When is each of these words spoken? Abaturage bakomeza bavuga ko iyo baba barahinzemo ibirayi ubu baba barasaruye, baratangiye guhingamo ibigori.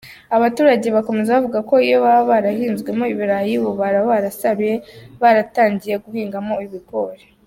Abaturage 0.37 0.87
bakomeza 0.95 1.35
bavuga 1.37 1.59
ko 1.69 1.75
iyo 1.87 1.97
baba 2.03 2.21
barahinzemo 2.31 3.03
ibirayi 3.13 3.53
ubu 3.61 3.71
baba 3.79 4.01
barasaruye, 4.11 4.75
baratangiye 5.21 5.95
guhingamo 6.03 6.55
ibigori. 6.67 7.23